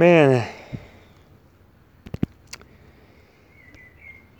[0.00, 0.48] Bene.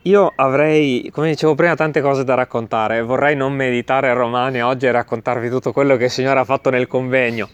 [0.04, 3.02] Io avrei, come dicevo prima, tante cose da raccontare.
[3.02, 6.86] Vorrei non meditare Romani oggi e raccontarvi tutto quello che il Signore ha fatto nel
[6.86, 7.46] convegno.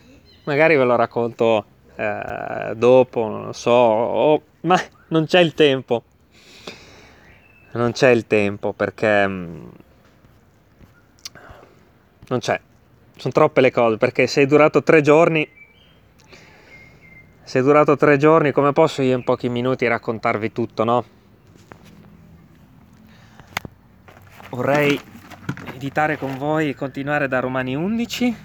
[0.45, 1.65] Magari ve lo racconto
[1.97, 4.43] eh, dopo, non lo so, o...
[4.61, 6.05] ma non c'è il tempo.
[7.73, 9.27] Non c'è il tempo perché...
[9.27, 9.67] mm,
[12.29, 12.61] Non c'è.
[13.17, 15.65] Sono troppe le cose perché sei durato tre giorni
[17.47, 21.05] se è durato tre giorni, come posso io in pochi minuti raccontarvi tutto, no?
[24.51, 25.01] Vorrei
[25.71, 28.37] meditare con voi continuare da Romani 11.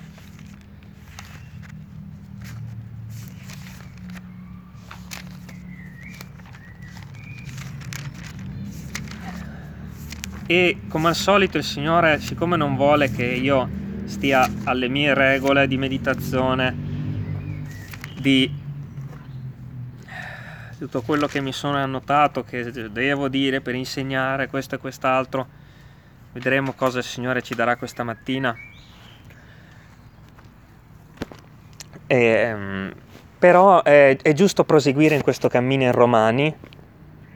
[10.46, 13.68] E come al solito il Signore, siccome non vuole che io
[14.04, 16.76] stia alle mie regole di meditazione,
[18.20, 18.61] di
[20.82, 25.48] tutto quello che mi sono annotato che devo dire per insegnare questo e quest'altro.
[26.32, 28.58] Vedremo cosa il Signore ci darà questa mattina.
[32.08, 32.92] Ehm,
[33.38, 36.56] però è, è giusto proseguire in questo cammino in Romani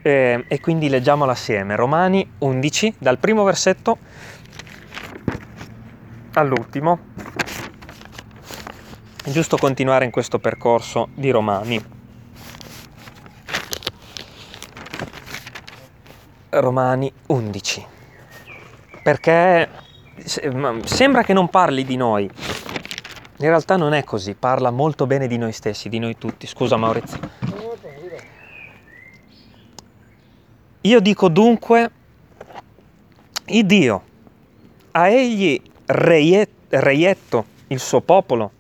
[0.01, 1.75] eh, e quindi leggiamolo assieme.
[1.75, 3.99] Romani 11, dal primo versetto
[6.33, 6.97] all'ultimo.
[9.23, 11.94] È giusto continuare in questo percorso di Romani.
[16.59, 17.85] Romani 11.
[19.03, 19.69] Perché
[20.23, 22.23] sembra che non parli di noi.
[22.23, 26.47] In realtà non è così, parla molto bene di noi stessi, di noi tutti.
[26.47, 27.19] Scusa Maurizio.
[30.81, 31.91] Io dico dunque,
[33.45, 34.03] il Dio
[34.91, 38.51] ha egli reietto il suo popolo.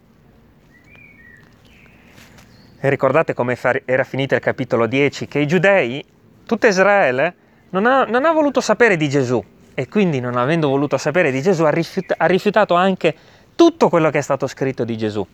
[2.79, 6.03] E ricordate come era finito il capitolo 10, che i giudei,
[6.45, 7.35] tutta Israele,
[7.75, 9.43] non ha, non ha voluto sapere di Gesù
[9.73, 13.13] e quindi non avendo voluto sapere di Gesù ha, rifiut- ha rifiutato anche
[13.53, 15.25] tutto quello che è stato scritto di Gesù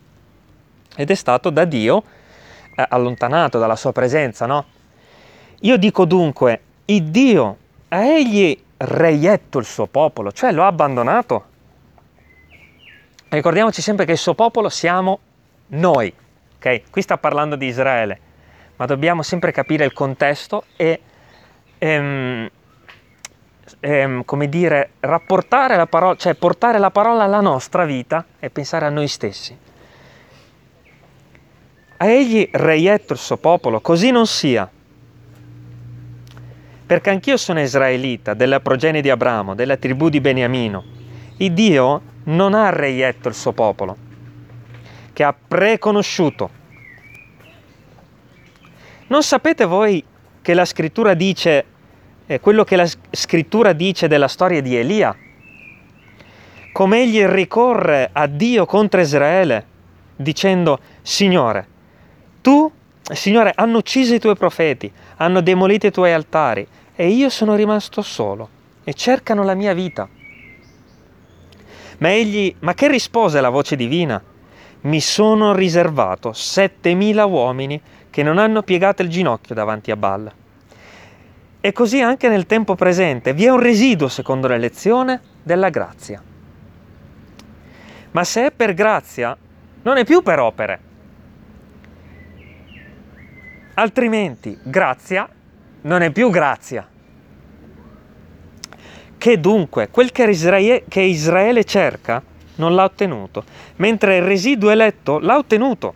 [0.96, 2.02] ed è stato da Dio
[2.74, 4.64] eh, allontanato dalla sua presenza, no?
[5.60, 7.56] Io dico dunque, il Dio
[7.88, 11.44] ha egli reietto il suo popolo, cioè lo ha abbandonato.
[13.28, 15.20] Ricordiamoci sempre che il suo popolo siamo
[15.68, 16.12] noi,
[16.56, 16.90] ok?
[16.90, 18.20] Qui sta parlando di Israele,
[18.76, 21.00] ma dobbiamo sempre capire il contesto e
[21.82, 22.48] ehm,
[23.80, 28.86] ehm, come dire, rapportare la parola, cioè portare la parola alla nostra vita e pensare
[28.86, 29.56] a noi stessi.
[31.96, 34.68] A egli reietto il suo popolo, così non sia.
[36.86, 40.84] Perché anch'io sono israelita, della progenie di Abramo, della tribù di Beniamino.
[41.38, 43.96] Il Dio non ha reietto il suo popolo,
[45.12, 46.60] che ha preconosciuto.
[49.08, 50.04] Non sapete voi
[50.42, 51.64] che la scrittura dice
[52.26, 55.16] è quello che la scrittura dice della storia di Elia,
[56.72, 59.66] come egli ricorre a Dio contro Israele,
[60.16, 61.66] dicendo, Signore,
[62.40, 62.70] tu,
[63.02, 68.00] Signore, hanno ucciso i tuoi profeti, hanno demolito i tuoi altari e io sono rimasto
[68.00, 68.48] solo
[68.84, 70.08] e cercano la mia vita.
[71.98, 74.22] Ma egli, ma che rispose la voce divina?
[74.82, 80.32] Mi sono riservato settemila uomini che non hanno piegato il ginocchio davanti a Baal.
[81.64, 86.20] E così anche nel tempo presente vi è un residuo, secondo l'elezione, della grazia.
[88.10, 89.36] Ma se è per grazia,
[89.82, 90.80] non è più per opere.
[93.74, 95.28] Altrimenti grazia
[95.82, 96.84] non è più grazia.
[99.16, 102.20] Che dunque quel che Israele, che Israele cerca
[102.56, 103.44] non l'ha ottenuto,
[103.76, 105.94] mentre il residuo eletto l'ha ottenuto.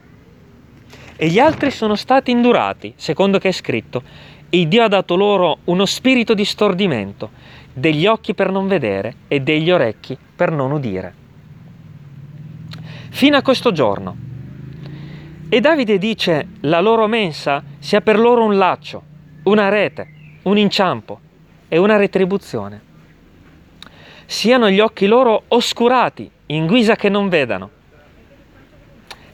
[1.16, 4.02] E gli altri sono stati indurati, secondo che è scritto,
[4.48, 7.30] e Dio ha dato loro uno spirito di stordimento,
[7.72, 11.14] degli occhi per non vedere e degli orecchi per non udire.
[13.10, 14.16] Fino a questo giorno.
[15.48, 19.02] E Davide dice, la loro mensa sia per loro un laccio,
[19.44, 20.08] una rete,
[20.42, 21.20] un inciampo
[21.68, 22.80] e una retribuzione.
[24.26, 27.70] Siano gli occhi loro oscurati, in guisa che non vedano,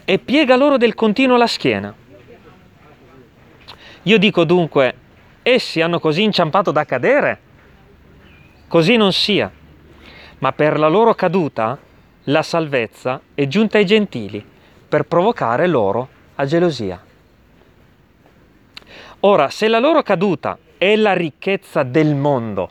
[0.04, 1.94] e piega loro del continuo la schiena.
[4.02, 4.94] Io dico dunque,
[5.42, 7.40] essi hanno così inciampato da cadere.
[8.68, 9.50] Così non sia,
[10.38, 11.78] ma per la loro caduta
[12.24, 14.44] la salvezza è giunta ai gentili
[14.88, 17.02] per provocare loro a gelosia.
[19.20, 22.70] Ora, se la loro caduta è la ricchezza del mondo,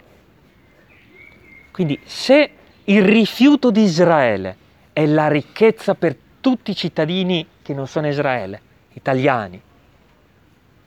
[1.72, 2.52] quindi se
[2.86, 4.58] il rifiuto di Israele
[4.92, 8.62] è la ricchezza per tutti i cittadini che non sono Israele,
[8.94, 9.62] italiani,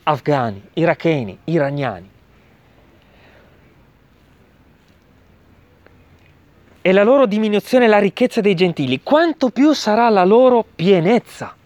[0.04, 2.08] afghani, iracheni, iraniani.
[6.86, 11.56] E la loro diminuzione è la ricchezza dei gentili, quanto più sarà la loro pienezza.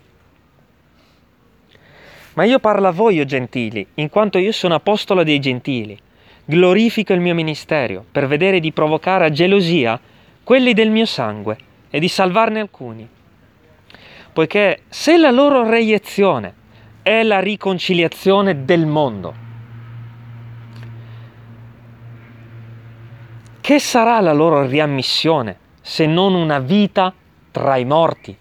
[2.35, 5.99] Ma io parlo a voi, o gentili, in quanto io sono apostolo dei gentili.
[6.44, 10.00] Glorifico il mio ministero per vedere di provocare a gelosia
[10.44, 11.58] quelli del mio sangue
[11.90, 13.06] e di salvarne alcuni.
[14.32, 16.55] Poiché se la loro reiezione
[17.09, 19.35] è la riconciliazione del mondo,
[23.63, 27.11] che sarà la loro riammissione se non una vita
[27.51, 28.37] tra i morti?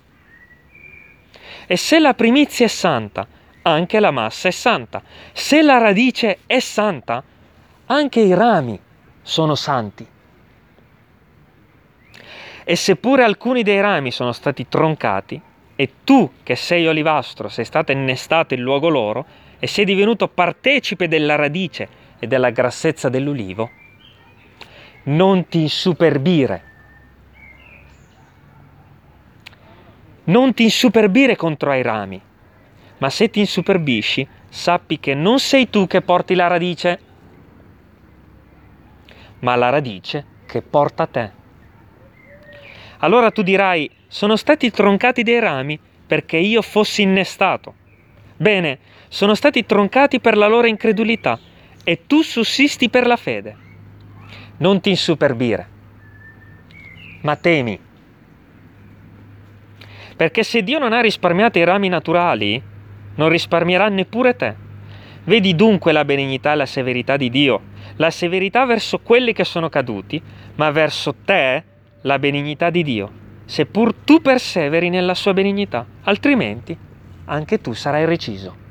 [1.65, 3.25] E se la primizia è santa,
[3.61, 5.01] anche la massa è santa.
[5.31, 7.23] Se la radice è santa,
[7.85, 8.77] anche i rami
[9.21, 10.05] sono santi.
[12.65, 15.41] E seppure alcuni dei rami sono stati troncati,
[15.77, 19.25] e tu che sei olivastro sei stato innestato in luogo loro,
[19.59, 21.87] e sei divenuto partecipe della radice
[22.19, 23.69] e della grassezza dell'ulivo,
[25.03, 26.63] non ti insuperbire.
[30.25, 32.21] Non ti insuperbire contro ai rami,
[32.97, 36.99] ma se ti insuperbisci, sappi che non sei tu che porti la radice,
[39.39, 41.31] ma la radice che porta te.
[42.99, 47.73] Allora tu dirai, sono stati troncati dei rami perché io fossi innestato.
[48.37, 51.39] Bene, sono stati troncati per la loro incredulità
[51.83, 53.55] e tu sussisti per la fede.
[54.57, 55.67] Non ti insuperbire,
[57.21, 57.79] ma temi.
[60.15, 62.61] Perché se Dio non ha risparmiato i rami naturali,
[63.15, 64.55] non risparmierà neppure te.
[65.25, 67.61] Vedi dunque la benignità e la severità di Dio,
[67.97, 70.21] la severità verso quelli che sono caduti,
[70.55, 71.63] ma verso te
[72.01, 73.11] la benignità di Dio,
[73.47, 76.77] seppur tu perseveri nella sua benignità, altrimenti
[77.25, 78.65] anche tu sarai reciso.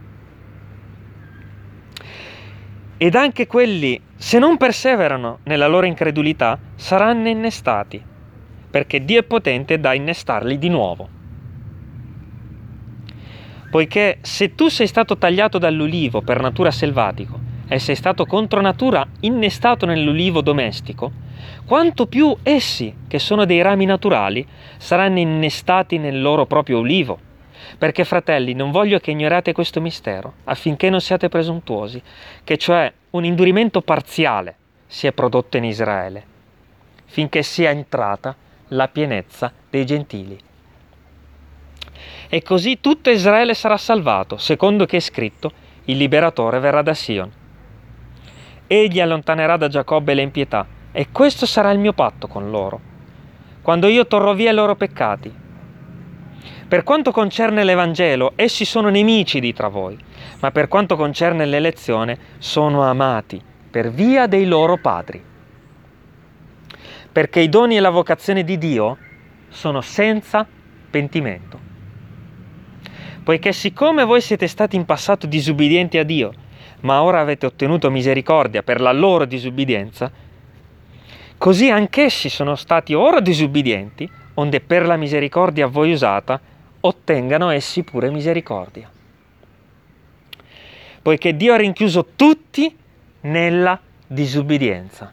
[2.97, 8.01] Ed anche quelli, se non perseverano nella loro incredulità, saranno innestati,
[8.71, 11.15] perché Dio è potente da innestarli di nuovo
[13.77, 17.39] poiché se tu sei stato tagliato dall'ulivo per natura selvatico
[17.69, 21.13] e sei stato contro natura innestato nell'ulivo domestico,
[21.65, 24.47] quanto più essi, che sono dei rami naturali,
[24.77, 27.19] saranno innestati nel loro proprio ulivo.
[27.79, 32.01] Perché, fratelli, non voglio che ignorate questo mistero, affinché non siate presuntuosi,
[32.45, 36.25] che cioè un indurimento parziale si è prodotto in Israele,
[37.07, 38.35] finché sia entrata
[38.69, 40.39] la pienezza dei gentili
[42.29, 45.53] e così tutto Israele sarà salvato, secondo che è scritto,
[45.85, 47.31] il liberatore verrà da Sion.
[48.67, 52.81] Egli allontanerà da Giacobbe le impietà, e questo sarà il mio patto con loro,
[53.63, 55.33] quando io torrò via i loro peccati.
[56.69, 59.97] Per quanto concerne l'Evangelo, essi sono nemici di tra voi,
[60.41, 63.41] ma per quanto concerne l'elezione, sono amati
[63.71, 65.23] per via dei loro padri.
[67.13, 68.99] Perché i doni e la vocazione di Dio
[69.49, 70.47] sono senza
[70.91, 71.67] pentimento
[73.27, 76.33] poiché siccome voi siete stati in passato disubbidienti a Dio,
[76.81, 80.11] ma ora avete ottenuto misericordia per la loro disubbidienza,
[81.39, 86.41] così anch'essi sono stati ora disubbidienti, onde per la misericordia a voi usata
[86.81, 88.91] ottengano essi pure misericordia.
[91.03, 92.77] Poiché Dio ha rinchiuso tutti
[93.23, 95.13] nella disubbidienza,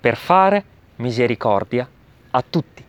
[0.00, 0.64] per fare
[0.96, 1.88] misericordia
[2.30, 2.84] a tutti.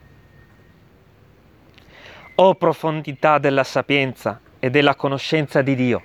[2.35, 6.03] O profondità della sapienza e della conoscenza di Dio!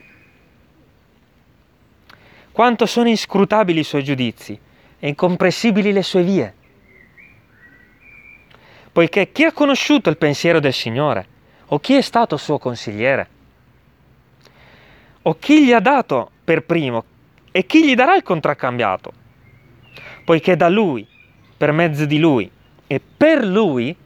[2.55, 4.57] Quanto sono inscrutabili i suoi giudizi
[5.01, 6.55] e incomprensibili le sue vie!
[8.93, 11.27] Poiché chi ha conosciuto il pensiero del Signore?
[11.67, 13.29] O chi è stato suo consigliere?
[15.23, 17.05] O chi gli ha dato per primo
[17.51, 19.13] e chi gli darà il contraccambiato?
[20.25, 21.05] Poiché da Lui,
[21.57, 22.49] per mezzo di Lui
[22.87, 23.97] e per Lui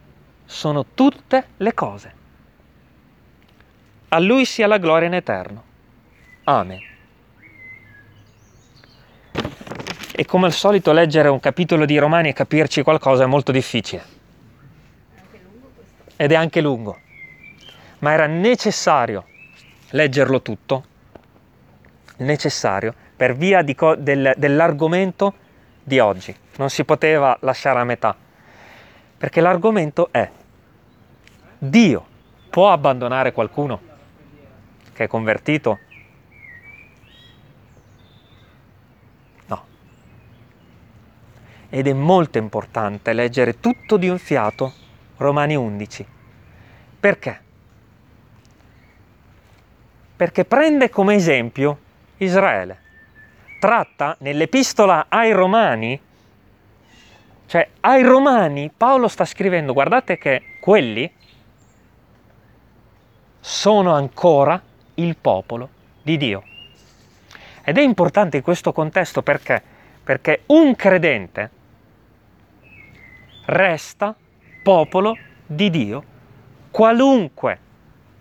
[0.46, 2.14] sono tutte le cose.
[4.08, 5.62] A Lui sia la gloria in eterno.
[6.44, 6.96] Amen.
[10.20, 14.02] E come al solito leggere un capitolo di Romani e capirci qualcosa è molto difficile.
[16.16, 16.98] Ed è anche lungo.
[18.00, 19.26] Ma era necessario
[19.90, 20.84] leggerlo tutto,
[22.16, 25.34] necessario, per via co- del, dell'argomento
[25.84, 26.34] di oggi.
[26.56, 28.16] Non si poteva lasciare a metà.
[29.18, 30.28] Perché l'argomento è
[31.58, 32.06] Dio
[32.50, 33.80] può abbandonare qualcuno?
[34.94, 35.78] che è convertito?
[41.70, 44.72] Ed è molto importante leggere tutto di un fiato
[45.18, 46.06] Romani 11.
[47.00, 47.40] Perché?
[50.16, 51.78] Perché prende come esempio
[52.18, 52.86] Israele.
[53.60, 56.00] Tratta nell'epistola ai Romani,
[57.46, 61.12] cioè ai Romani Paolo sta scrivendo, guardate che quelli
[63.40, 64.60] sono ancora
[64.94, 65.68] il popolo
[66.02, 66.42] di Dio.
[67.62, 69.62] Ed è importante in questo contesto perché?
[70.02, 71.50] Perché un credente
[73.48, 74.14] resta
[74.62, 76.04] popolo di Dio
[76.70, 77.58] qualunque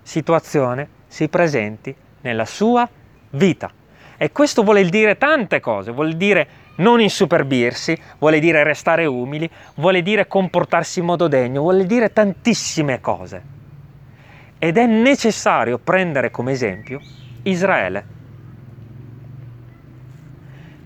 [0.02, 2.88] situazione si presenti nella sua
[3.32, 3.70] vita.
[4.18, 10.02] E questo vuole dire tante cose, vuol dire non insuperbirsi, vuole dire restare umili, vuole
[10.02, 13.56] dire comportarsi in modo degno, vuole dire tantissime cose.
[14.58, 17.00] Ed è necessario prendere come esempio
[17.44, 18.16] Israele.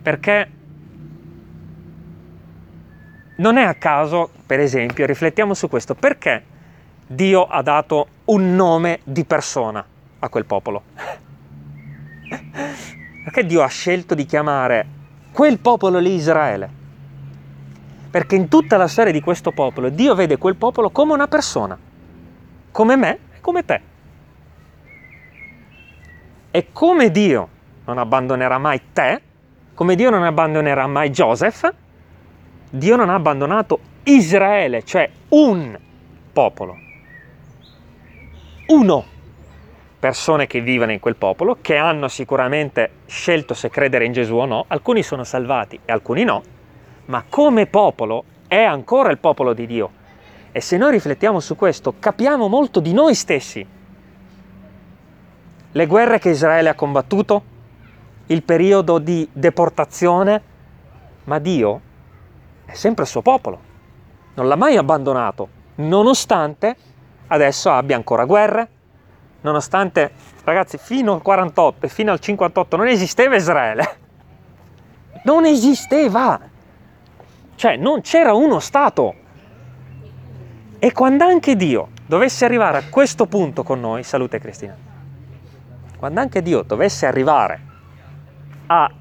[0.01, 0.50] Perché
[3.35, 6.43] non è a caso, per esempio, riflettiamo su questo, perché
[7.07, 9.83] Dio ha dato un nome di persona
[10.19, 10.83] a quel popolo?
[13.23, 14.85] Perché Dio ha scelto di chiamare
[15.31, 16.69] quel popolo lì Israele?
[18.09, 21.77] Perché in tutta la storia di questo popolo Dio vede quel popolo come una persona,
[22.71, 23.81] come me e come te.
[26.50, 27.50] E come Dio
[27.85, 29.21] non abbandonerà mai te,
[29.73, 31.71] come Dio non abbandonerà mai Joseph,
[32.73, 35.77] Dio non ha abbandonato Israele, cioè un
[36.31, 36.77] popolo.
[38.67, 39.05] Uno.
[39.99, 44.45] Persone che vivono in quel popolo, che hanno sicuramente scelto se credere in Gesù o
[44.45, 46.41] no, alcuni sono salvati e alcuni no,
[47.07, 49.91] ma come popolo è ancora il popolo di Dio.
[50.53, 53.67] E se noi riflettiamo su questo, capiamo molto di noi stessi
[55.73, 57.43] le guerre che Israele ha combattuto,
[58.27, 60.41] il periodo di deportazione,
[61.25, 61.89] ma Dio
[62.65, 63.59] è sempre il suo popolo,
[64.35, 66.75] non l'ha mai abbandonato, nonostante
[67.27, 68.69] adesso abbia ancora guerre,
[69.41, 70.11] nonostante,
[70.43, 73.97] ragazzi, fino al 48 e fino al 58 non esisteva Israele,
[75.23, 76.39] non esisteva,
[77.55, 79.15] cioè non c'era uno Stato.
[80.79, 84.75] E quando anche Dio dovesse arrivare a questo punto con noi, salute Cristina,
[85.97, 87.61] quando anche Dio dovesse arrivare
[88.65, 88.91] a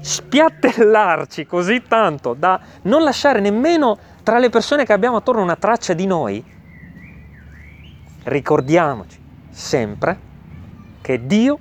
[0.00, 5.94] spiattellarci così tanto da non lasciare nemmeno tra le persone che abbiamo attorno una traccia
[5.94, 6.44] di noi,
[8.24, 9.18] ricordiamoci
[9.50, 10.18] sempre
[11.00, 11.58] che Dio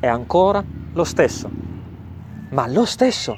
[0.00, 1.50] è ancora lo stesso,
[2.50, 3.36] ma lo stesso.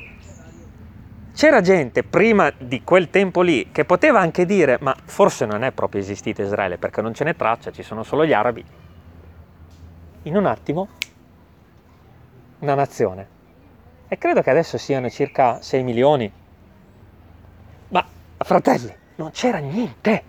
[1.35, 5.73] C'era gente prima di quel tempo lì che poteva anche dire, ma forse non è
[5.73, 8.65] proprio esistito Israele perché non ce n'è traccia, ci sono solo gli arabi
[10.23, 10.89] in un attimo
[12.61, 13.34] una nazione.
[14.15, 16.31] E credo che adesso siano circa 6 milioni.
[17.89, 18.07] Ma,
[18.39, 20.23] fratelli, non c'era niente.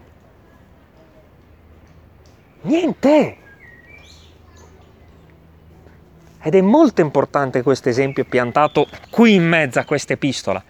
[2.62, 3.38] Niente.
[6.42, 10.64] Ed è molto importante questo esempio piantato qui in mezzo a questa epistola,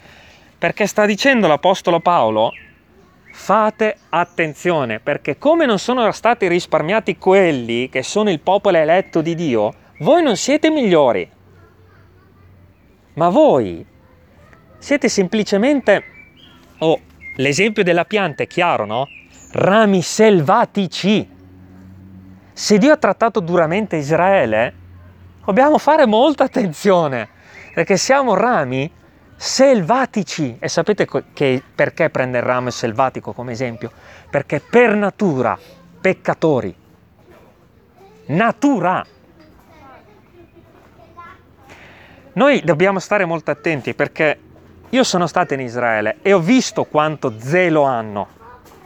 [0.58, 2.52] perché sta dicendo l'Apostolo Paolo
[3.32, 9.36] fate attenzione perché come non sono stati risparmiati quelli che sono il popolo eletto di
[9.36, 11.32] Dio, voi non siete migliori,
[13.16, 13.86] ma voi
[14.78, 16.04] siete semplicemente,
[16.80, 17.00] oh,
[17.36, 19.08] l'esempio della pianta è chiaro, no?
[19.52, 21.30] Rami selvatici.
[22.54, 24.74] Se Dio ha trattato duramente Israele,
[25.44, 27.30] dobbiamo fare molta attenzione
[27.74, 28.90] perché siamo rami
[29.36, 30.58] selvatici.
[30.60, 33.92] E sapete che, perché prende il ramo selvatico come esempio?
[34.30, 35.58] Perché per natura
[36.00, 36.76] peccatori.
[38.28, 39.06] Natura.
[42.36, 44.38] Noi dobbiamo stare molto attenti perché
[44.90, 48.28] io sono stato in Israele e ho visto quanto zelo hanno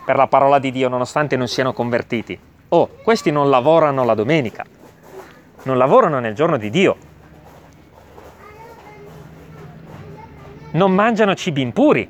[0.05, 2.39] per la parola di Dio nonostante non siano convertiti.
[2.69, 4.63] Oh, questi non lavorano la domenica,
[5.63, 6.95] non lavorano nel giorno di Dio,
[10.71, 12.07] non mangiano cibi impuri,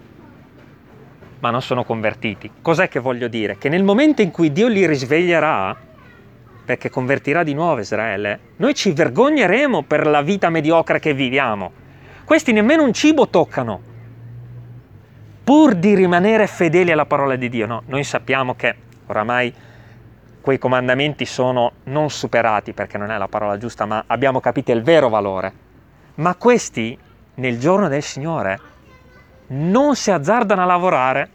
[1.40, 2.52] ma non sono convertiti.
[2.62, 3.58] Cos'è che voglio dire?
[3.58, 5.74] Che nel momento in cui Dio li risveglierà,
[6.70, 11.72] perché convertirà di nuovo Israele, noi ci vergogneremo per la vita mediocre che viviamo.
[12.24, 13.82] Questi nemmeno un cibo toccano,
[15.44, 17.66] pur di rimanere fedeli alla parola di Dio.
[17.66, 18.76] No, noi sappiamo che
[19.08, 19.52] oramai
[20.42, 24.84] quei comandamenti sono non superati perché non è la parola giusta, ma abbiamo capito il
[24.84, 25.52] vero valore.
[26.18, 26.96] Ma questi
[27.34, 28.60] nel giorno del Signore
[29.48, 31.30] non si azzardano a lavorare,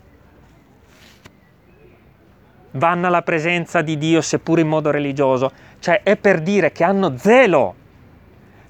[2.75, 7.17] vanno alla presenza di Dio seppur in modo religioso, cioè è per dire che hanno
[7.17, 7.75] zelo.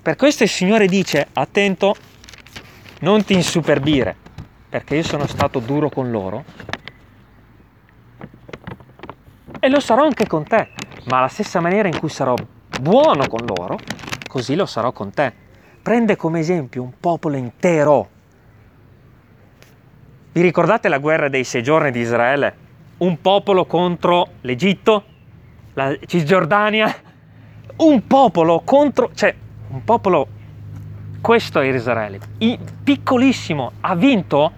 [0.02, 1.94] Per questo il Signore dice, attento,
[3.00, 4.14] non ti insuperbire,
[4.68, 6.44] perché io sono stato duro con loro
[9.58, 10.68] e lo sarò anche con te,
[11.04, 12.34] ma alla stessa maniera in cui sarò
[12.80, 13.78] buono con loro,
[14.28, 15.32] così lo sarò con te.
[15.82, 18.08] Prende come esempio un popolo intero.
[20.32, 22.63] Vi ricordate la guerra dei sei giorni di Israele?
[22.96, 25.04] Un popolo contro l'Egitto,
[25.74, 26.94] la Cisgiordania,
[27.76, 29.34] un popolo contro, cioè
[29.68, 30.28] un popolo,
[31.20, 34.52] questo è Israele, il piccolissimo, ha vinto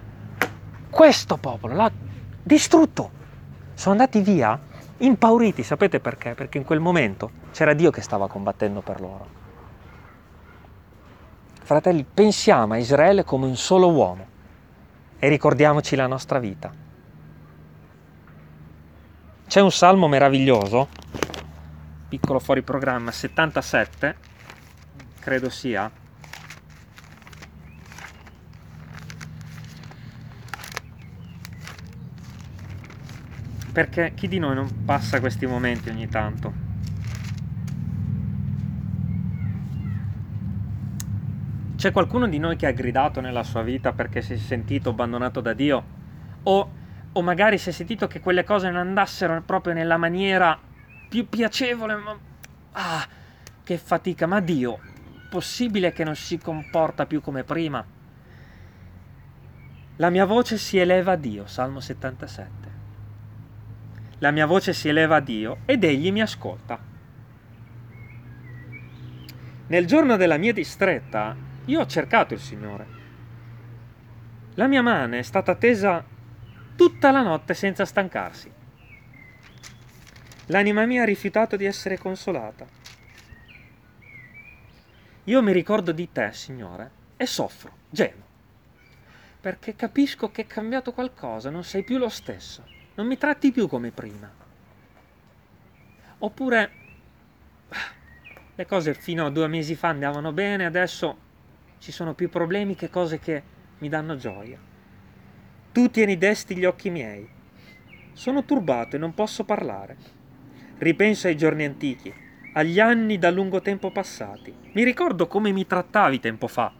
[0.89, 1.91] questo popolo, l'ha
[2.43, 3.11] distrutto.
[3.73, 4.59] Sono andati via
[4.97, 6.33] impauriti, sapete perché?
[6.33, 9.27] Perché in quel momento c'era Dio che stava combattendo per loro.
[11.61, 14.25] Fratelli, pensiamo a Israele come un solo uomo
[15.19, 16.71] e ricordiamoci la nostra vita.
[19.47, 20.89] C'è un salmo meraviglioso,
[22.09, 24.15] piccolo fuori programma, 77,
[25.21, 25.89] credo sia,
[33.71, 36.53] perché chi di noi non passa questi momenti ogni tanto?
[41.77, 45.39] C'è qualcuno di noi che ha gridato nella sua vita perché si è sentito abbandonato
[45.39, 45.83] da Dio?
[46.43, 46.71] O,
[47.17, 50.57] o magari si è sentito che quelle cose non andassero proprio nella maniera
[51.09, 51.95] più piacevole?
[51.95, 52.17] Ma,
[52.73, 53.07] ah,
[53.63, 54.79] che fatica, ma Dio,
[55.27, 57.83] possibile che non si comporta più come prima?
[59.95, 62.75] La mia voce si eleva a Dio, Salmo 77.
[64.19, 66.79] La mia voce si eleva a Dio ed egli mi ascolta.
[69.69, 72.85] Nel giorno della mia distretta io ho cercato il Signore.
[74.53, 76.15] La mia mano è stata tesa
[76.77, 78.49] tutta la notte senza stancarsi.
[80.45, 82.65] L'anima mia ha rifiutato di essere consolata.
[85.25, 88.23] Io mi ricordo di te, Signore, e soffro, gemo,
[89.41, 93.67] perché capisco che è cambiato qualcosa, non sei più lo stesso non mi tratti più
[93.67, 94.29] come prima.
[96.19, 96.71] Oppure
[98.55, 101.25] le cose fino a due mesi fa andavano bene, adesso
[101.77, 103.43] ci sono più problemi che cose che
[103.77, 104.57] mi danno gioia.
[105.77, 107.29] Tu tieni desti gli occhi miei.
[108.13, 109.95] Sono turbato e non posso parlare.
[110.79, 112.11] Ripenso ai giorni antichi,
[112.53, 114.51] agli anni da lungo tempo passati.
[114.71, 116.73] Mi ricordo come mi trattavi tempo fa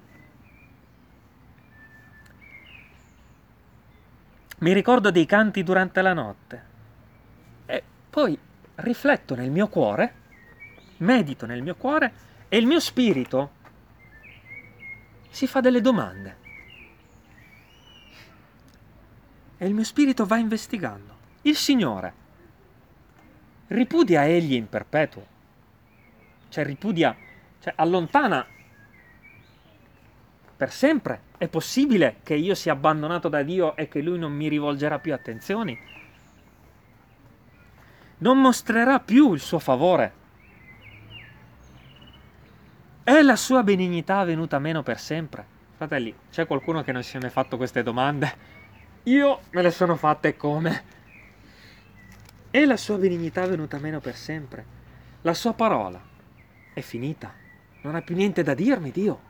[4.57, 6.63] Mi ricordo dei canti durante la notte
[7.67, 8.35] e poi
[8.77, 10.13] rifletto nel mio cuore,
[10.97, 12.13] medito nel mio cuore
[12.49, 13.51] e il mio spirito
[15.29, 16.36] si fa delle domande.
[19.57, 21.15] E il mio spirito va investigando.
[21.41, 22.25] Il Signore
[23.67, 25.25] ripudia egli in perpetuo,
[26.49, 27.15] cioè ripudia,
[27.59, 28.45] cioè allontana
[30.57, 31.21] per sempre?
[31.37, 35.13] È possibile che io sia abbandonato da Dio e che Lui non mi rivolgerà più
[35.13, 35.77] attenzioni?
[38.17, 40.13] Non mostrerà più il suo favore?
[43.03, 45.45] È la sua benignità venuta meno per sempre?
[45.75, 48.56] Fratelli, c'è qualcuno che non si è mai fatto queste domande?
[49.07, 50.83] Io me le sono fatte come?
[52.51, 54.65] È la sua benignità venuta meno per sempre?
[55.21, 56.01] La sua parola
[56.73, 57.33] è finita?
[57.83, 59.21] Non ha più niente da dirmi, Dio?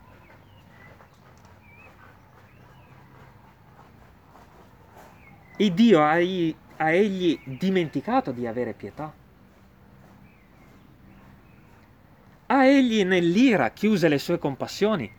[5.57, 9.13] E Dio ha, ha egli dimenticato di avere pietà?
[12.47, 15.11] Ha egli nell'ira chiuse le sue compassioni?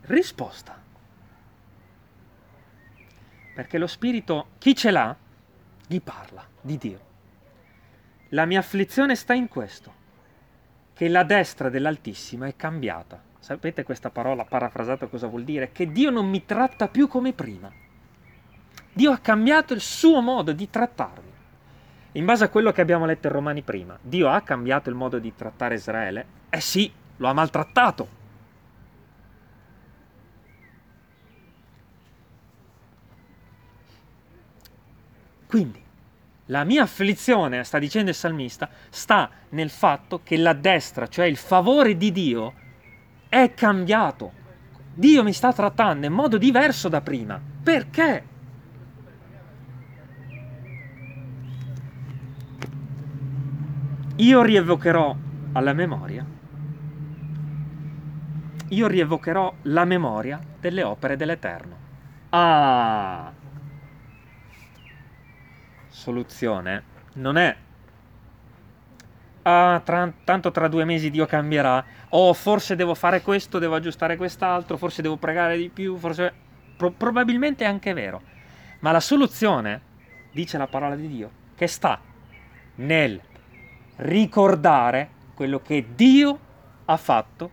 [0.00, 0.79] Risposta.
[3.60, 5.14] Perché lo Spirito, chi ce l'ha,
[5.86, 7.00] gli parla di Dio.
[8.30, 9.92] La mia afflizione sta in questo,
[10.94, 15.72] che la destra dell'Altissimo è cambiata Sapete questa parola parafrasata cosa vuol dire?
[15.72, 17.70] Che Dio non mi tratta più come prima.
[18.92, 21.32] Dio ha cambiato il suo modo di trattarmi.
[22.12, 25.18] In base a quello che abbiamo letto in Romani prima, Dio ha cambiato il modo
[25.18, 26.26] di trattare Israele?
[26.48, 28.19] Eh sì, lo ha maltrattato.
[35.50, 35.82] Quindi,
[36.46, 41.36] la mia afflizione, sta dicendo il salmista, sta nel fatto che la destra, cioè il
[41.36, 42.54] favore di Dio,
[43.28, 44.30] è cambiato.
[44.94, 47.40] Dio mi sta trattando in modo diverso da prima.
[47.62, 48.24] Perché?
[54.14, 55.16] Io rievocherò
[55.50, 56.24] alla memoria.
[58.68, 61.76] Io rievocherò la memoria delle opere dell'Eterno.
[62.28, 63.32] Ah!
[66.00, 66.82] Soluzione
[67.16, 67.54] non è
[69.42, 73.74] ah, tra, tanto tra due mesi Dio cambierà, o oh, forse devo fare questo, devo
[73.74, 76.32] aggiustare quest'altro, forse devo pregare di più, forse...
[76.78, 78.22] Pro- probabilmente è anche vero,
[78.78, 79.82] ma la soluzione,
[80.32, 82.00] dice la parola di Dio, che sta
[82.76, 83.20] nel
[83.96, 86.38] ricordare quello che Dio
[86.86, 87.50] ha fatto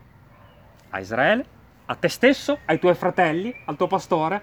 [0.92, 1.46] a Israele,
[1.88, 4.42] a te stesso, ai tuoi fratelli, al tuo pastore,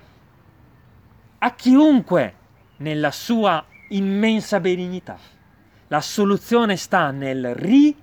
[1.39, 2.35] a chiunque
[2.77, 5.19] nella sua immensa benignità.
[5.89, 7.97] La soluzione sta nel ricordare,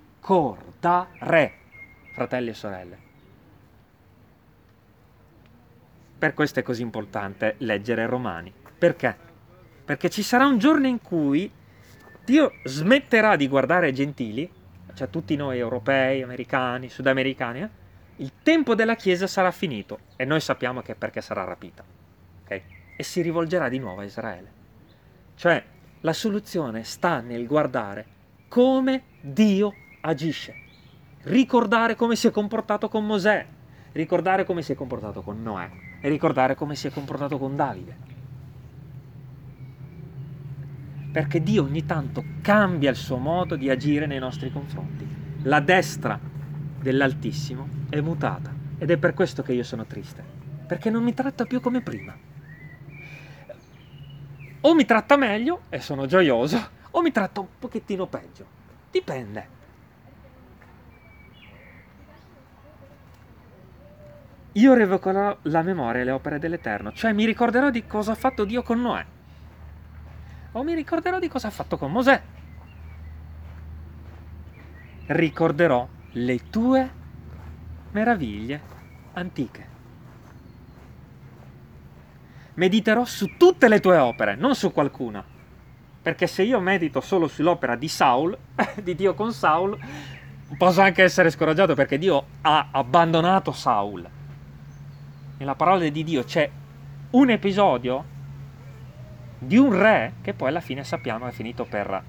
[2.13, 2.97] fratelli e sorelle.
[6.17, 8.53] Per questo è così importante leggere Romani.
[8.77, 9.17] Perché?
[9.83, 11.51] Perché ci sarà un giorno in cui
[12.23, 14.47] Dio smetterà di guardare gentili,
[14.93, 17.69] cioè tutti noi europei, americani, sudamericani, eh?
[18.17, 21.83] il tempo della Chiesa sarà finito e noi sappiamo che è perché sarà rapita.
[22.43, 22.61] Okay?
[22.95, 24.60] E si rivolgerà di nuovo a Israele.
[25.41, 25.63] Cioè
[26.01, 28.05] la soluzione sta nel guardare
[28.47, 30.53] come Dio agisce,
[31.23, 33.47] ricordare come si è comportato con Mosè,
[33.93, 35.67] ricordare come si è comportato con Noè
[35.99, 37.97] e ricordare come si è comportato con Davide.
[41.11, 45.07] Perché Dio ogni tanto cambia il suo modo di agire nei nostri confronti.
[45.41, 46.19] La destra
[46.79, 50.23] dell'Altissimo è mutata ed è per questo che io sono triste,
[50.67, 52.29] perché non mi tratta più come prima.
[54.61, 58.45] O mi tratta meglio e sono gioioso, o mi tratta un pochettino peggio.
[58.91, 59.59] Dipende.
[64.53, 68.43] Io revocherò la memoria e le opere dell'Eterno, cioè mi ricorderò di cosa ha fatto
[68.43, 69.05] Dio con Noè.
[70.51, 72.21] O mi ricorderò di cosa ha fatto con Mosè.
[75.05, 76.91] Ricorderò le tue
[77.91, 78.61] meraviglie
[79.13, 79.70] antiche.
[82.55, 85.23] Mediterò su tutte le tue opere, non su qualcuna.
[86.01, 88.37] Perché se io medito solo sull'opera di Saul,
[88.81, 89.77] di Dio con Saul,
[90.57, 94.19] posso anche essere scoraggiato perché Dio ha abbandonato Saul
[95.41, 96.47] nella parola di Dio c'è
[97.11, 98.05] un episodio
[99.39, 102.03] di un re che poi alla fine sappiamo è finito per,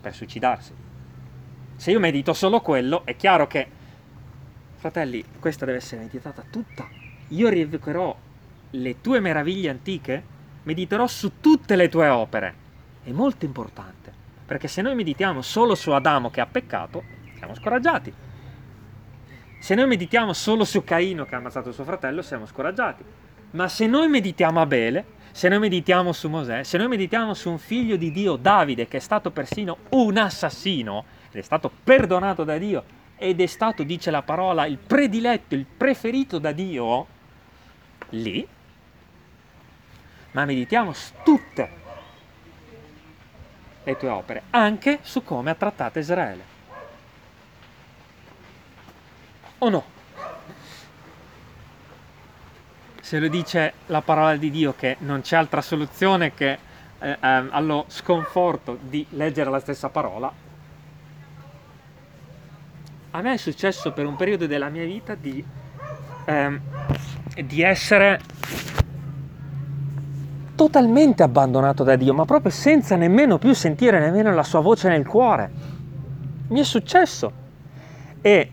[0.00, 0.74] per suicidarsi.
[1.76, 3.68] Se io medito solo quello, è chiaro che,
[4.74, 6.88] fratelli, questa deve essere meditata tutta.
[7.28, 8.16] Io rievocherò
[8.74, 10.22] le tue meraviglie antiche,
[10.64, 12.62] mediterò su tutte le tue opere.
[13.02, 14.12] È molto importante,
[14.46, 17.02] perché se noi meditiamo solo su Adamo che ha peccato,
[17.36, 18.12] siamo scoraggiati.
[19.58, 23.04] Se noi meditiamo solo su Caino che ha ammazzato suo fratello, siamo scoraggiati.
[23.52, 27.58] Ma se noi meditiamo Abele, se noi meditiamo su Mosè, se noi meditiamo su un
[27.58, 32.58] figlio di Dio, Davide, che è stato persino un assassino, ed è stato perdonato da
[32.58, 32.84] Dio,
[33.16, 37.06] ed è stato, dice la parola, il prediletto, il preferito da Dio,
[38.10, 38.46] lì,
[40.34, 41.82] ma meditiamo su tutte
[43.84, 46.52] le tue opere, anche su come ha trattato Israele
[49.58, 49.84] o no?
[53.00, 56.58] Se lo dice la parola di Dio che non c'è altra soluzione che
[56.98, 60.32] eh, ehm, allo sconforto di leggere la stessa parola,
[63.10, 65.44] a me è successo per un periodo della mia vita di,
[66.24, 66.60] ehm,
[67.44, 68.20] di essere
[70.54, 75.06] totalmente abbandonato da Dio, ma proprio senza nemmeno più sentire nemmeno la sua voce nel
[75.06, 75.50] cuore.
[76.48, 77.42] Mi è successo.
[78.20, 78.50] E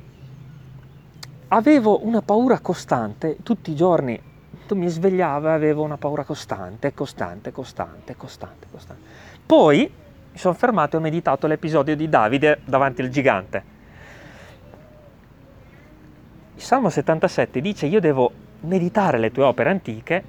[1.49, 4.29] avevo una paura costante, tutti i giorni
[4.75, 9.01] mi svegliavo e avevo una paura costante, costante, costante, costante, costante.
[9.45, 9.91] Poi
[10.31, 13.63] mi sono fermato e ho meditato l'episodio di Davide davanti al gigante.
[16.55, 20.23] Il Salmo 77 dice io devo meditare le tue opere antiche,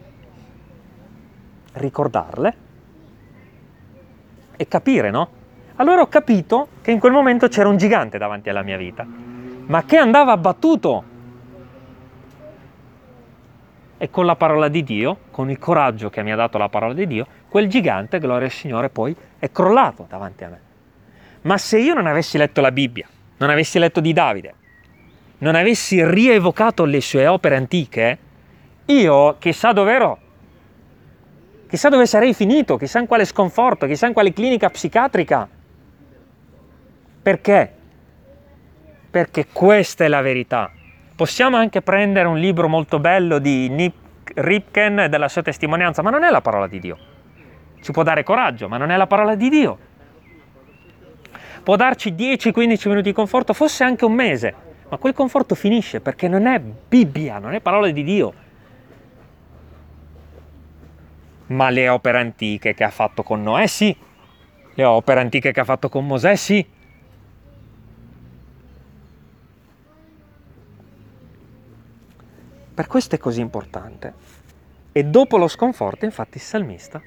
[1.72, 2.56] ricordarle
[4.56, 5.28] e capire, no?
[5.76, 9.06] Allora ho capito che in quel momento c'era un gigante davanti alla mia vita,
[9.66, 11.04] ma che andava abbattuto
[13.96, 16.92] e con la parola di Dio, con il coraggio che mi ha dato la parola
[16.92, 20.60] di Dio, quel gigante, gloria al Signore, poi è crollato davanti a me.
[21.42, 23.06] Ma se io non avessi letto la Bibbia,
[23.38, 24.54] non avessi letto di Davide,
[25.38, 28.18] non avessi rievocato le sue opere antiche,
[28.86, 30.18] io chissà dove ero,
[31.72, 35.48] chissà dove sarei finito, chissà in quale sconforto, chissà in quale clinica psichiatrica.
[37.22, 37.72] Perché?
[39.10, 40.70] Perché questa è la verità.
[41.16, 43.94] Possiamo anche prendere un libro molto bello di Nick
[44.34, 46.98] Ripken e della sua testimonianza, ma non è la parola di Dio.
[47.80, 49.78] Ci può dare coraggio, ma non è la parola di Dio.
[51.62, 54.54] Può darci 10-15 minuti di conforto, forse anche un mese,
[54.90, 58.41] ma quel conforto finisce perché non è Bibbia, non è parola di Dio.
[61.52, 63.96] Ma le opere antiche che ha fatto con Noè, sì.
[64.74, 66.66] Le opere antiche che ha fatto con Mosè, sì.
[72.74, 74.14] Per questo è così importante.
[74.92, 77.00] E dopo lo sconforto, infatti, il salmista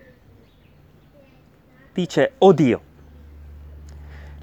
[1.95, 2.81] dice, oh Dio,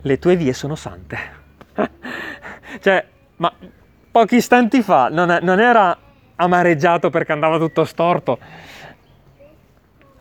[0.01, 1.19] le tue vie sono sante.
[2.81, 3.53] cioè, ma
[4.11, 5.97] pochi istanti fa non, non era
[6.37, 8.39] amareggiato perché andava tutto storto.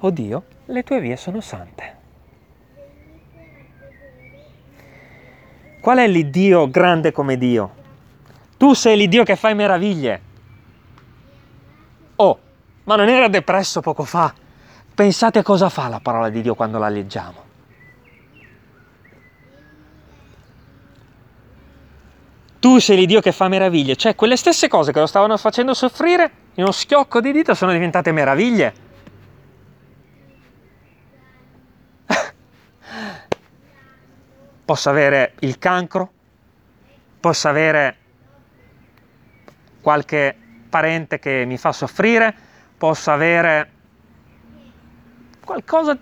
[0.03, 1.95] Oddio, le tue vie sono sante.
[5.79, 7.75] Qual è l'Iddio grande come Dio?
[8.57, 10.21] Tu sei l'Iddio che fai meraviglie.
[12.15, 12.39] Oh,
[12.85, 14.33] ma non era depresso poco fa?
[14.93, 17.49] Pensate cosa fa la parola di Dio quando la leggiamo.
[22.59, 26.31] Tu sei l'Iddio che fa meraviglie, cioè quelle stesse cose che lo stavano facendo soffrire,
[26.55, 28.89] in uno schiocco di dita sono diventate meraviglie.
[34.63, 36.11] Posso avere il cancro,
[37.19, 37.97] posso avere
[39.81, 40.35] qualche
[40.69, 42.33] parente che mi fa soffrire,
[42.77, 43.69] posso avere
[45.43, 45.97] qualcosa,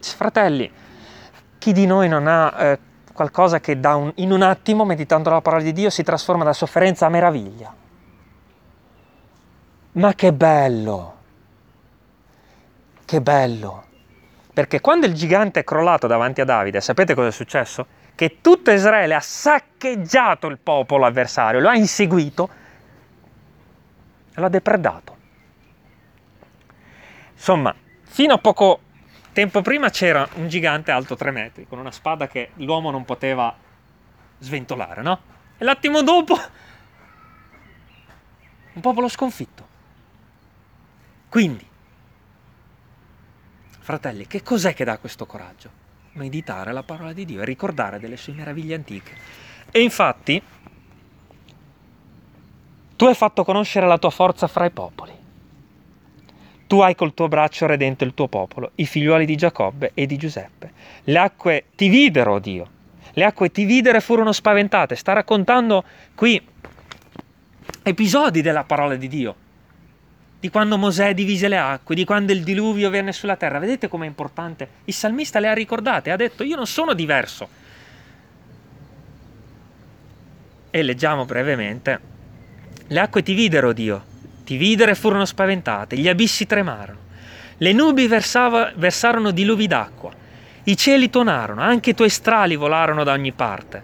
[0.00, 0.70] fratelli,
[1.58, 2.78] chi di noi non ha eh,
[3.12, 7.06] qualcosa che un, in un attimo, meditando la parola di Dio, si trasforma da sofferenza
[7.06, 7.74] a meraviglia.
[9.92, 11.14] Ma che bello!
[13.04, 13.85] Che bello!
[14.56, 17.86] Perché quando il gigante è crollato davanti a Davide, sapete cosa è successo?
[18.14, 22.48] Che tutto Israele ha saccheggiato il popolo avversario, lo ha inseguito
[24.34, 25.16] e lo ha depredato.
[27.34, 28.80] Insomma, fino a poco
[29.34, 33.54] Tempo prima c'era un gigante alto 3 metri, con una spada che l'uomo non poteva
[34.38, 35.20] sventolare, no?
[35.58, 36.34] E l'attimo dopo
[38.72, 39.68] un popolo sconfitto.
[41.28, 41.68] Quindi,
[43.86, 45.70] fratelli, che cos'è che dà questo coraggio?
[46.14, 49.12] Meditare la parola di Dio e ricordare delle sue meraviglie antiche.
[49.70, 50.42] E infatti,
[52.96, 55.12] tu hai fatto conoscere la tua forza fra i popoli.
[56.66, 60.16] Tu hai col tuo braccio redento il tuo popolo, i figliuoli di Giacobbe e di
[60.16, 60.72] Giuseppe.
[61.04, 62.68] Le acque ti videro, Dio.
[63.12, 64.96] Le acque ti videro e furono spaventate.
[64.96, 65.84] Sta raccontando
[66.16, 66.44] qui
[67.84, 69.45] episodi della parola di Dio.
[70.46, 73.58] Di quando Mosè divise le acque, di quando il diluvio venne sulla terra.
[73.58, 74.68] Vedete com'è importante?
[74.84, 77.48] Il salmista le ha ricordate, ha detto io non sono diverso.
[80.70, 82.00] E leggiamo brevemente.
[82.86, 84.04] Le acque ti videro, Dio,
[84.44, 87.00] ti videro e furono spaventate, gli abissi tremarono,
[87.56, 90.12] le nubi versava, versarono diluvi d'acqua,
[90.62, 93.82] i cieli tonarono, anche i tuoi strali volarono da ogni parte.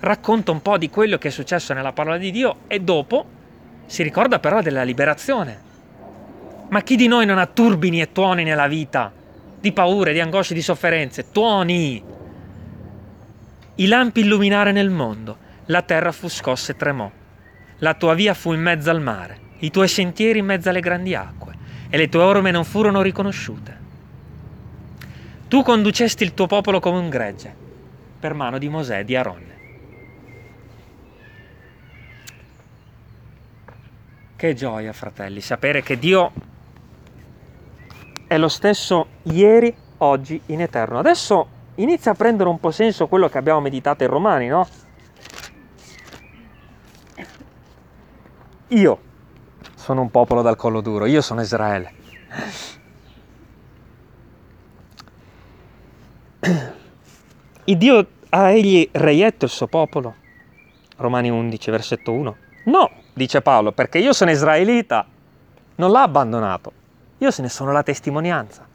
[0.00, 3.33] Racconta un po' di quello che è successo nella parola di Dio e dopo
[3.86, 5.72] si ricorda però della liberazione.
[6.68, 9.12] Ma chi di noi non ha turbini e tuoni nella vita?
[9.60, 11.30] Di paure, di angosce, di sofferenze?
[11.30, 12.02] Tuoni!
[13.76, 17.10] I lampi illuminare nel mondo, la terra fu scossa e tremò.
[17.78, 21.14] La tua via fu in mezzo al mare, i tuoi sentieri in mezzo alle grandi
[21.14, 21.54] acque,
[21.88, 23.78] e le tue orme non furono riconosciute.
[25.48, 27.54] Tu conducesti il tuo popolo come un gregge,
[28.18, 29.53] per mano di Mosè e di Aronne.
[34.44, 36.30] Che gioia, fratelli, sapere che Dio
[38.26, 40.98] è lo stesso ieri, oggi, in eterno.
[40.98, 44.68] Adesso inizia a prendere un po' senso quello che abbiamo meditato in Romani, no?
[48.68, 48.98] Io
[49.76, 51.92] sono un popolo dal collo duro, io sono Israele.
[57.64, 60.14] Il Dio ha egli reietto il suo popolo?
[60.96, 62.36] Romani 11, versetto 1.
[62.64, 65.06] No, dice Paolo, perché io sono israelita,
[65.76, 66.72] non l'ha abbandonato,
[67.18, 68.66] io se ne sono la testimonianza.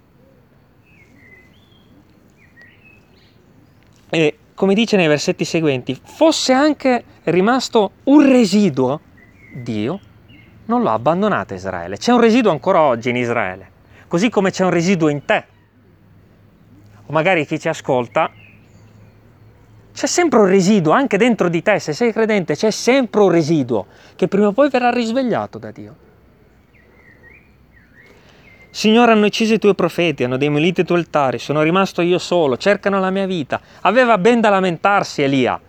[4.12, 8.99] E come dice nei versetti seguenti, fosse anche rimasto un residuo
[9.54, 9.99] Dio
[10.65, 11.97] non l'ha abbandonata Israele.
[11.97, 13.71] C'è un residuo ancora oggi in Israele,
[14.08, 15.45] così come c'è un residuo in te.
[17.08, 18.32] O magari chi ci ascolta,
[19.99, 23.85] c'è sempre un residuo anche dentro di te, se sei credente c'è sempre un residuo
[24.15, 25.95] che prima o poi verrà risvegliato da Dio.
[28.69, 32.55] Signore, hanno ucciso i tuoi profeti, hanno demolito i tuoi altari, sono rimasto io solo,
[32.55, 33.59] cercano la mia vita.
[33.81, 35.59] Aveva ben da lamentarsi Elia,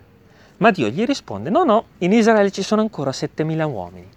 [0.58, 4.08] ma Dio gli risponde, no, no, in Israele ci sono ancora 7.000 uomini.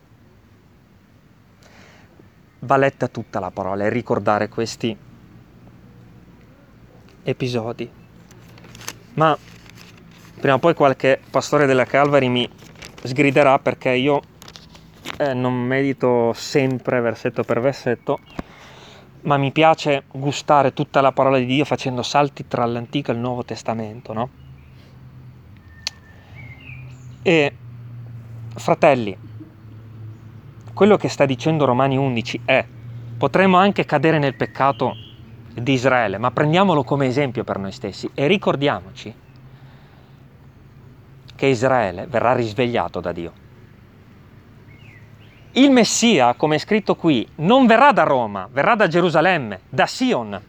[2.60, 4.95] Va letta tutta la parola e ricordare questi
[7.23, 7.89] episodi.
[9.15, 9.36] Ma
[10.43, 12.49] prima o poi qualche pastore della Calvary mi
[13.01, 14.19] sgriderà perché io
[15.19, 18.19] eh, non medito sempre versetto per versetto,
[19.21, 23.21] ma mi piace gustare tutta la parola di Dio facendo salti tra l'Antico e il
[23.21, 24.29] Nuovo Testamento, no?
[27.21, 27.56] E
[28.53, 29.17] fratelli,
[30.73, 32.65] quello che sta dicendo Romani 11 è,
[33.17, 34.93] potremmo anche cadere nel peccato
[35.53, 39.22] di Israele, ma prendiamolo come esempio per noi stessi e ricordiamoci
[41.36, 43.41] che Israele verrà risvegliato da Dio.
[45.56, 50.41] Il Messia, come è scritto qui, non verrà da Roma, verrà da Gerusalemme, da Sion.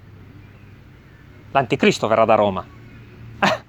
[1.51, 2.67] L'anticristo verrà da Roma.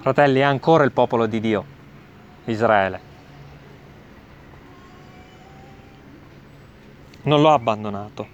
[0.00, 1.64] Fratelli, è ancora il popolo di Dio,
[2.44, 3.00] Israele.
[7.22, 8.28] Non l'ho abbandonato.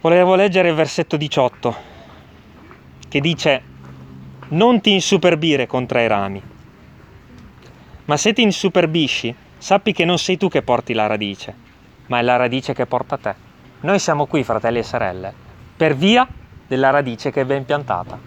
[0.00, 1.95] Volevo leggere il versetto 18
[3.08, 3.62] che dice
[4.48, 6.42] non ti insuperbire contro i rami,
[8.04, 11.54] ma se ti insuperbisci sappi che non sei tu che porti la radice,
[12.06, 13.34] ma è la radice che porta te.
[13.80, 15.32] Noi siamo qui, fratelli e sorelle,
[15.76, 16.26] per via
[16.66, 18.18] della radice che è ben piantata.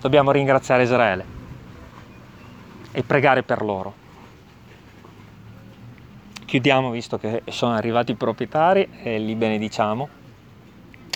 [0.00, 1.24] Dobbiamo ringraziare Israele
[2.92, 4.04] e pregare per loro.
[6.44, 10.08] Chiudiamo visto che sono arrivati i proprietari e li benediciamo.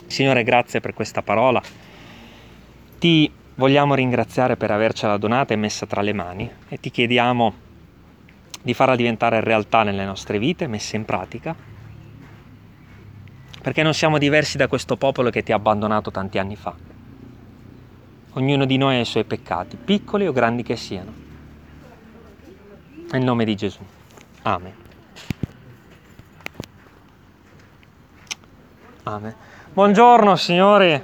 [0.06, 1.62] Signore, grazie per questa parola.
[3.00, 7.54] Ti vogliamo ringraziare per avercela donata e messa tra le mani e ti chiediamo
[8.60, 11.56] di farla diventare realtà nelle nostre vite, messa in pratica,
[13.62, 16.74] perché non siamo diversi da questo popolo che ti ha abbandonato tanti anni fa.
[18.32, 21.12] Ognuno di noi ha i suoi peccati, piccoli o grandi che siano.
[23.12, 23.80] Nel nome di Gesù.
[24.42, 24.74] Amen.
[29.04, 29.34] Amen.
[29.72, 30.98] Buongiorno signori.